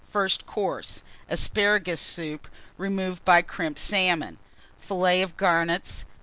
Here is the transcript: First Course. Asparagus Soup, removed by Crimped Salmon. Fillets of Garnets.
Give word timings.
First 0.09 0.47
Course. 0.47 1.03
Asparagus 1.29 2.01
Soup, 2.01 2.47
removed 2.75 3.23
by 3.23 3.43
Crimped 3.43 3.77
Salmon. 3.77 4.39
Fillets 4.79 5.23
of 5.23 5.37
Garnets. 5.37 6.05